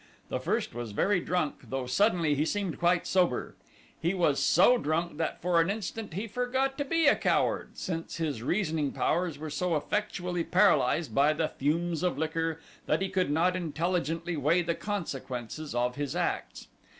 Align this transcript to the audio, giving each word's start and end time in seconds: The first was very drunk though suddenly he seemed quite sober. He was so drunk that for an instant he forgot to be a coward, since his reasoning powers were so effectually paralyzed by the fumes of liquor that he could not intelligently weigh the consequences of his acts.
The 0.29 0.39
first 0.39 0.73
was 0.73 0.93
very 0.93 1.19
drunk 1.19 1.65
though 1.69 1.85
suddenly 1.85 2.33
he 2.33 2.43
seemed 2.43 2.79
quite 2.79 3.05
sober. 3.05 3.53
He 4.01 4.15
was 4.15 4.39
so 4.39 4.79
drunk 4.79 5.17
that 5.17 5.39
for 5.43 5.61
an 5.61 5.69
instant 5.69 6.15
he 6.15 6.25
forgot 6.25 6.75
to 6.79 6.85
be 6.85 7.05
a 7.05 7.15
coward, 7.15 7.77
since 7.77 8.15
his 8.15 8.41
reasoning 8.41 8.93
powers 8.93 9.37
were 9.37 9.51
so 9.51 9.75
effectually 9.75 10.43
paralyzed 10.43 11.13
by 11.13 11.33
the 11.33 11.49
fumes 11.49 12.01
of 12.01 12.17
liquor 12.17 12.59
that 12.87 13.03
he 13.03 13.09
could 13.09 13.29
not 13.29 13.55
intelligently 13.55 14.35
weigh 14.35 14.63
the 14.63 14.73
consequences 14.73 15.75
of 15.75 15.97
his 15.97 16.15
acts. 16.15 16.65